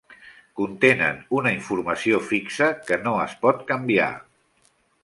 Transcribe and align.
Contenen 0.59 1.19
una 1.41 1.53
informació 1.57 2.23
fixa, 2.33 2.73
que 2.89 3.01
no 3.05 3.17
es 3.29 3.39
pot 3.47 3.65
canviar. 3.75 4.15